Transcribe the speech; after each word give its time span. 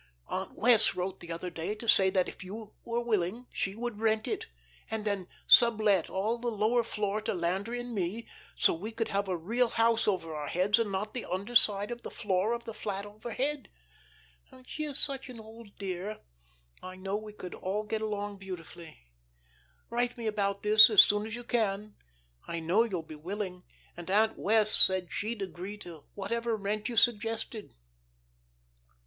Aunt 0.29 0.55
Wess' 0.55 0.95
wrote 0.95 1.19
the 1.19 1.31
other 1.31 1.51
day 1.51 1.75
to 1.75 1.87
say 1.87 2.09
that, 2.09 2.27
if 2.27 2.43
you 2.43 2.73
were 2.83 3.03
willing, 3.03 3.45
she 3.53 3.75
would 3.75 4.01
rent 4.01 4.27
it, 4.27 4.47
and 4.89 5.05
then 5.05 5.27
sublet 5.45 6.09
all 6.09 6.39
the 6.39 6.49
lower 6.49 6.83
floor 6.83 7.21
to 7.21 7.35
Landry 7.35 7.79
and 7.79 7.93
me, 7.93 8.27
so 8.55 8.73
we 8.73 8.91
could 8.91 9.09
have 9.09 9.27
a 9.27 9.37
real 9.37 9.69
house 9.69 10.07
over 10.07 10.33
our 10.33 10.47
heads 10.47 10.79
and 10.79 10.91
not 10.91 11.13
the 11.13 11.25
under 11.25 11.53
side 11.55 11.91
of 11.91 12.01
the 12.01 12.09
floor 12.09 12.53
of 12.53 12.65
the 12.65 12.73
flat 12.73 13.05
overhead. 13.05 13.69
And 14.51 14.67
she 14.67 14.85
is 14.85 14.97
such 14.97 15.29
an 15.29 15.39
old 15.39 15.77
dear, 15.77 16.21
I 16.81 16.95
know 16.95 17.15
we 17.15 17.31
could 17.33 17.53
all 17.53 17.83
get 17.83 18.01
along 18.01 18.37
beautifully. 18.37 19.01
Write 19.91 20.17
me 20.17 20.25
about 20.25 20.63
this 20.63 20.89
as 20.89 21.03
soon 21.03 21.27
as 21.27 21.35
you 21.35 21.43
can. 21.43 21.93
I 22.47 22.59
know 22.59 22.81
you'll 22.81 23.03
be 23.03 23.13
willing, 23.13 23.65
and 23.95 24.09
Aunt 24.09 24.35
Wess, 24.35 24.75
said 24.75 25.09
she'd 25.13 25.43
agree 25.43 25.77
to 25.77 26.05
whatever 26.15 26.55
rent 26.57 26.89
you 26.89 26.97
suggested. 26.97 27.75